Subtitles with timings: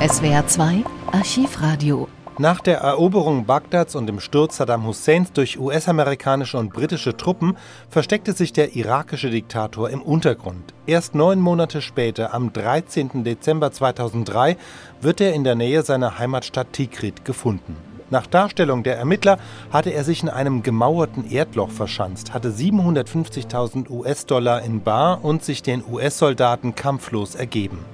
[0.00, 2.06] SWR 2 Archivradio
[2.38, 7.56] nach der Eroberung Bagdads und dem Sturz Saddam Husseins durch US-amerikanische und britische Truppen
[7.88, 10.72] versteckte sich der irakische Diktator im Untergrund.
[10.86, 13.24] Erst neun Monate später, am 13.
[13.24, 14.56] Dezember 2003,
[15.00, 17.76] wird er in der Nähe seiner Heimatstadt Tikrit gefunden.
[18.08, 19.38] Nach Darstellung der Ermittler
[19.72, 25.64] hatte er sich in einem gemauerten Erdloch verschanzt, hatte 750.000 US-Dollar in Bar und sich
[25.64, 27.84] den US-Soldaten kampflos ergeben.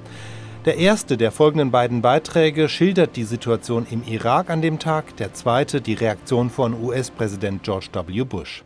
[0.65, 5.35] Der erste der folgenden beiden Beiträge schildert die Situation im Irak an dem Tag, der
[5.35, 8.25] zweite die Reaktion von US-Präsident George W.
[8.25, 8.65] Bush.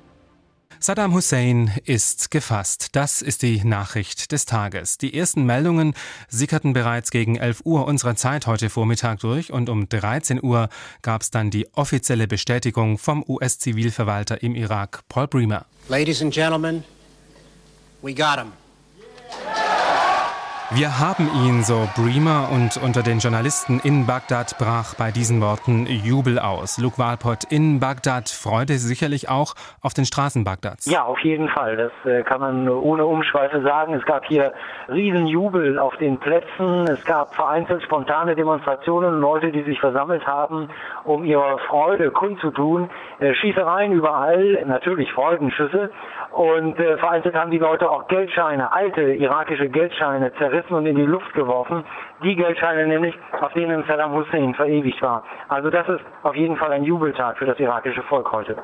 [0.79, 2.91] Saddam Hussein ist gefasst.
[2.95, 4.99] Das ist die Nachricht des Tages.
[4.99, 5.93] Die ersten Meldungen
[6.29, 10.69] sickerten bereits gegen 11 Uhr unserer Zeit heute Vormittag durch und um 13 Uhr
[11.03, 15.67] gab es dann die offizielle Bestätigung vom US-Zivilverwalter im Irak, Paul Bremer.
[15.89, 16.85] Ladies and Gentlemen,
[18.03, 18.53] we got him.
[20.71, 25.87] Wir haben ihn, so Bremer, und unter den Journalisten in Bagdad brach bei diesen Worten
[25.87, 26.77] Jubel aus.
[26.77, 30.85] Luke Walpott, in Bagdad freute sicherlich auch auf den Straßen Bagdads.
[30.85, 31.79] Ja, auf jeden Fall.
[31.79, 33.95] Das äh, kann man ohne Umschweife sagen.
[33.95, 34.53] Es gab hier
[34.91, 36.83] Riesenjubel auf den Plätzen.
[36.83, 40.69] Es gab vereinzelt spontane Demonstrationen, Leute, die sich versammelt haben,
[41.05, 42.91] um ihre Freude kundzutun.
[43.21, 45.91] Äh, Schießereien überall, natürlich Freudenschüsse.
[46.31, 51.03] Und äh, vereinzelt haben die Leute auch Geldscheine, alte irakische Geldscheine zerrissen und in die
[51.03, 51.85] Luft geworfen.
[52.23, 55.25] Die Geldscheine nämlich, auf denen Saddam Hussein verewigt war.
[55.49, 58.57] Also das ist auf jeden Fall ein Jubeltag für das irakische Volk heute.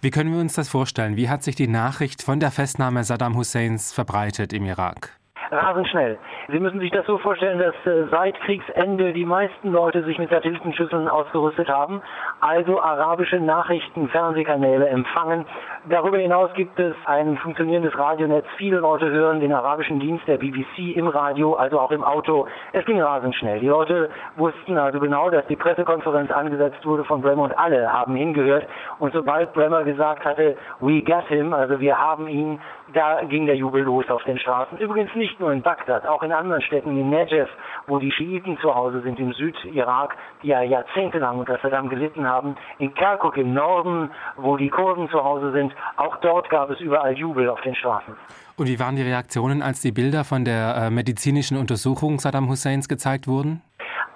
[0.00, 1.16] Wie können wir uns das vorstellen?
[1.16, 5.10] Wie hat sich die Nachricht von der Festnahme Saddam Husseins verbreitet im Irak?
[5.54, 6.18] rasend schnell.
[6.48, 10.30] Sie müssen sich das so vorstellen, dass äh, seit Kriegsende die meisten Leute sich mit
[10.30, 12.02] Satellitenschüsseln ausgerüstet haben,
[12.40, 15.46] also arabische Nachrichten, Fernsehkanäle empfangen.
[15.86, 18.46] Darüber hinaus gibt es ein funktionierendes Radionetz.
[18.56, 22.46] Viele Leute hören den arabischen Dienst der BBC im Radio, also auch im Auto.
[22.72, 23.60] Es ging rasend schnell.
[23.60, 28.16] Die Leute wussten also genau, dass die Pressekonferenz angesetzt wurde von Bremer und alle haben
[28.16, 28.66] hingehört.
[28.98, 32.60] Und sobald Bremer gesagt hatte, we got him, also wir haben ihn,
[32.94, 34.78] da ging der Jubel los auf den Straßen.
[34.78, 37.50] Übrigens nicht nur in Bagdad, auch in anderen Städten, in Negev,
[37.88, 42.56] wo die Schiiten zu Hause sind, im Südirak, die ja jahrzehntelang unter Saddam gelitten haben,
[42.78, 47.16] in Kirkuk im Norden, wo die Kurden zu Hause sind, auch dort gab es überall
[47.16, 48.14] Jubel auf den Straßen.
[48.56, 52.88] Und wie waren die Reaktionen, als die Bilder von der äh, medizinischen Untersuchung Saddam Husseins
[52.88, 53.62] gezeigt wurden?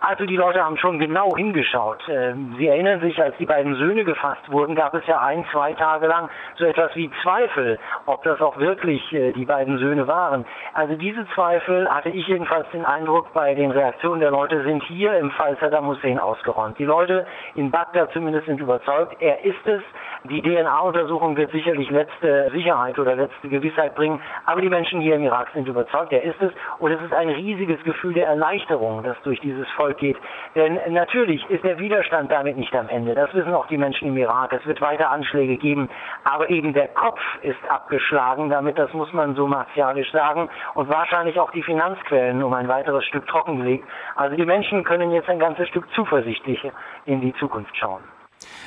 [0.08, 2.02] Also die Leute haben schon genau hingeschaut.
[2.08, 5.74] Ähm, Sie erinnern sich, als die beiden Söhne gefasst wurden, gab es ja ein, zwei
[5.74, 10.47] Tage lang so etwas wie Zweifel, ob das auch wirklich äh, die beiden Söhne waren.
[10.72, 15.18] Also diese Zweifel hatte ich jedenfalls den Eindruck, bei den Reaktionen der Leute sind hier
[15.18, 16.78] im Fall Saddam Hussein ausgeräumt.
[16.78, 19.82] Die Leute in Bagdad zumindest sind überzeugt, er ist es.
[20.24, 25.22] Die DNA-Untersuchung wird sicherlich letzte Sicherheit oder letzte Gewissheit bringen, aber die Menschen hier im
[25.22, 26.50] Irak sind überzeugt, er ist es.
[26.78, 30.16] Und es ist ein riesiges Gefühl der Erleichterung, das durch dieses Volk geht.
[30.54, 33.14] Denn natürlich ist der Widerstand damit nicht am Ende.
[33.14, 34.53] Das wissen auch die Menschen im Irak.
[34.53, 35.88] Es wird weiter Anschläge geben.
[36.25, 38.50] Aber eben der Kopf ist abgeschlagen.
[38.50, 40.48] Damit, das muss man so martialisch sagen.
[40.75, 43.84] Und wahrscheinlich auch die Finanzquellen um ein weiteres Stück trockengelegt.
[44.16, 46.60] Also die Menschen können jetzt ein ganzes Stück zuversichtlich
[47.06, 48.03] in die Zukunft schauen.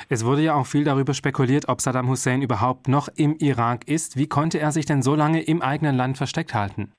[0.08, 4.16] Es wurde ja auch viel darüber spekuliert, ob Saddam Hussein überhaupt noch im Irak ist.
[4.16, 6.92] Wie konnte er sich denn so lange im eigenen Land versteckt halten?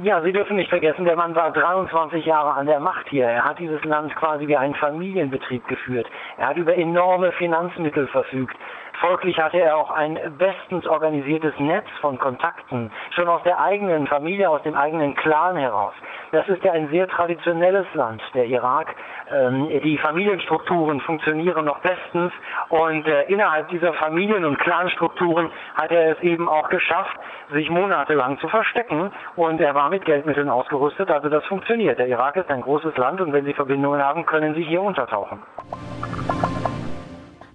[0.00, 3.26] Ja, Sie dürfen nicht vergessen, der Mann war 23 Jahre an der Macht hier.
[3.26, 6.06] Er hat dieses Land quasi wie einen Familienbetrieb geführt.
[6.38, 8.56] Er hat über enorme Finanzmittel verfügt.
[9.02, 14.48] Folglich hatte er auch ein bestens organisiertes Netz von Kontakten, schon aus der eigenen Familie,
[14.48, 15.92] aus dem eigenen Clan heraus.
[16.30, 18.94] Das ist ja ein sehr traditionelles Land, der Irak.
[19.28, 22.32] Ähm, die Familienstrukturen funktionieren noch bestens
[22.68, 27.18] und äh, innerhalb dieser Familien- und Clanstrukturen hat er es eben auch geschafft,
[27.50, 31.98] sich monatelang zu verstecken und er war mit Geldmitteln ausgerüstet, also das funktioniert.
[31.98, 35.42] Der Irak ist ein großes Land und wenn Sie Verbindungen haben, können Sie hier untertauchen.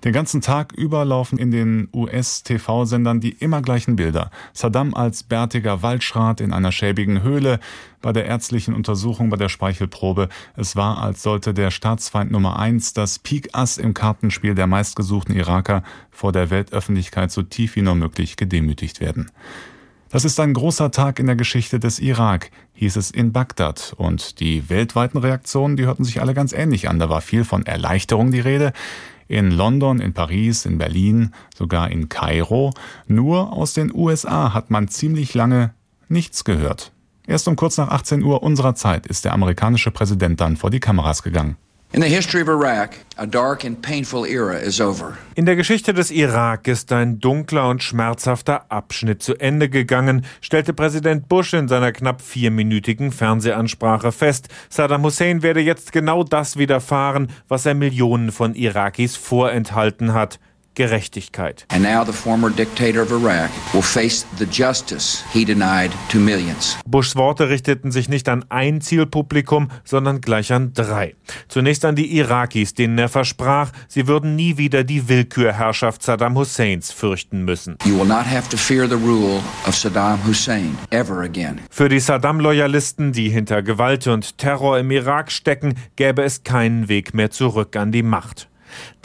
[0.07, 4.31] Den ganzen Tag über laufen in den US-TV-Sendern die immer gleichen Bilder.
[4.53, 7.59] Saddam als bärtiger Waldschrat in einer schäbigen Höhle,
[8.01, 10.29] bei der ärztlichen Untersuchung bei der Speichelprobe.
[10.55, 15.83] Es war, als sollte der Staatsfeind Nummer eins, das Pik-Ass im Kartenspiel der meistgesuchten Iraker,
[16.09, 19.29] vor der Weltöffentlichkeit so tief wie nur möglich gedemütigt werden.
[20.09, 23.93] Das ist ein großer Tag in der Geschichte des Irak, hieß es in Bagdad.
[23.97, 26.97] Und die weltweiten Reaktionen, die hörten sich alle ganz ähnlich an.
[26.97, 28.71] Da war viel von Erleichterung die Rede
[29.27, 32.73] in London, in Paris, in Berlin, sogar in Kairo.
[33.07, 35.73] Nur aus den USA hat man ziemlich lange
[36.07, 36.93] nichts gehört.
[37.27, 40.79] Erst um kurz nach 18 Uhr unserer Zeit ist der amerikanische Präsident dann vor die
[40.79, 41.57] Kameras gegangen.
[45.35, 50.73] In der Geschichte des Irak ist ein dunkler und schmerzhafter Abschnitt zu Ende gegangen, stellte
[50.73, 54.49] Präsident Bush in seiner knapp vierminütigen Fernsehansprache fest.
[54.69, 60.39] Saddam Hussein werde jetzt genau das widerfahren, was er Millionen von Irakis vorenthalten hat.
[60.77, 61.65] Gerechtigkeit.
[61.69, 66.77] And now the former dictator of Iraq will face the justice he denied to millions.
[66.85, 71.15] Bushs Worte richteten sich nicht an ein Zielpublikum, sondern gleich an drei.
[71.47, 76.91] Zunächst an die Irakis, denen er versprach, sie würden nie wieder die Willkürherrschaft Saddam Husseins
[76.91, 77.77] fürchten müssen.
[77.83, 81.59] You will not have to fear the rule of Saddam Hussein ever again.
[81.71, 87.15] Für die Saddam-Loyalisten, die hinter Gewalt und Terror im Irak stecken, gäbe es keinen Weg
[87.15, 88.47] mehr zurück an die Macht.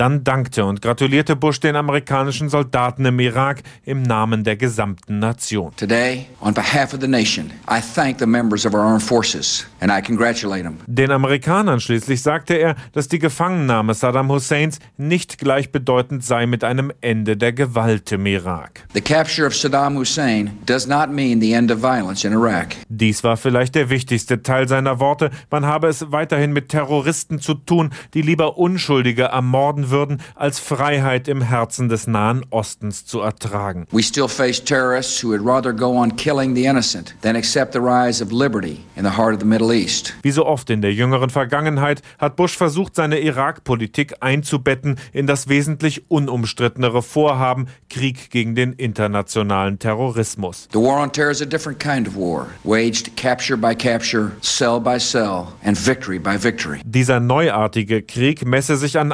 [0.02, 5.70] Dann dankte und gratulierte Bush den amerikanischen Soldaten im Irak im Namen der gesamten Nation.
[5.76, 9.92] Today, on behalf of the nation, I thank the members of our armed forces and
[9.92, 10.78] I congratulate them.
[10.88, 16.90] Den Amerikanern schließlich sagte er, dass die Gefangennahme Saddam Husseins nicht gleichbedeutend sei mit einem
[17.00, 18.84] Ende der Gewalt im Irak.
[18.94, 22.74] The capture of Saddam Hussein does not mean the end of violence in Iraq.
[22.88, 25.30] Dies war vielleicht der wichtigste Teil seiner Worte.
[25.48, 31.28] Man habe es weiterhin mit Terroristen zu tun, die lieber Unschuldige ermorden würden, als Freiheit
[31.28, 33.86] im Herzen des Nahen Ostens zu ertragen.
[33.92, 37.78] We still face terrorists who would rather go on killing the innocent than accept the
[37.78, 40.14] rise of liberty in the heart of the Middle East.
[40.22, 45.48] Wie so oft in der jüngeren Vergangenheit hat Bush versucht, seine Irak-Politik einzubetten in das
[45.48, 50.68] wesentlich unumstrittenere Vorhaben Krieg gegen den internationalen Terrorismus.
[50.72, 54.80] The war on terror is a different kind of war, waged capture by capture, cell
[54.80, 56.80] by cell, and victory by victory.
[56.84, 59.12] Dieser neuartige Krieg messe sich an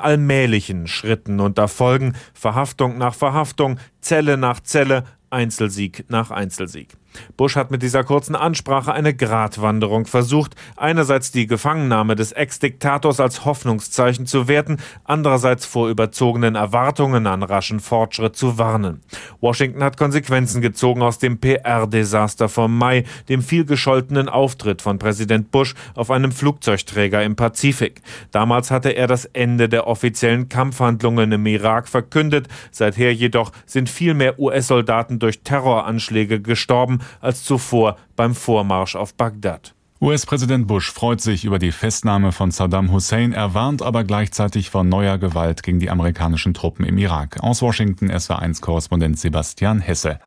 [0.59, 6.97] allmählichen Schritten und Erfolgen, Verhaftung nach Verhaftung, Zelle nach Zelle, Einzelsieg nach Einzelsieg.
[7.37, 13.45] Bush hat mit dieser kurzen Ansprache eine Gratwanderung versucht, einerseits die Gefangennahme des Ex-Diktators als
[13.45, 19.01] Hoffnungszeichen zu werten, andererseits vor überzogenen Erwartungen an raschen Fortschritt zu warnen.
[19.41, 25.75] Washington hat Konsequenzen gezogen aus dem PR-Desaster vom Mai, dem vielgescholtenen Auftritt von Präsident Bush
[25.95, 28.03] auf einem Flugzeugträger im Pazifik.
[28.31, 34.15] Damals hatte er das Ende der offiziellen Kampfhandlungen im Irak verkündet, seither jedoch sind viel
[34.15, 39.75] mehr US-Soldaten durch Terroranschläge gestorben als zuvor beim Vormarsch auf Bagdad.
[40.01, 44.85] US-Präsident Bush freut sich über die Festnahme von Saddam Hussein, er warnt aber gleichzeitig vor
[44.85, 47.43] neuer Gewalt gegen die amerikanischen Truppen im Irak.
[47.43, 50.21] Aus Washington SW1-Korrespondent Sebastian Hesse.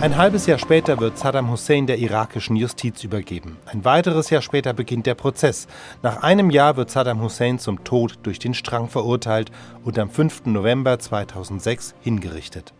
[0.00, 3.58] Ein halbes Jahr später wird Saddam Hussein der irakischen Justiz übergeben.
[3.66, 5.68] Ein weiteres Jahr später beginnt der Prozess.
[6.02, 9.52] Nach einem Jahr wird Saddam Hussein zum Tod durch den Strang verurteilt
[9.84, 10.46] und am 5.
[10.46, 12.72] November 2006 hingerichtet.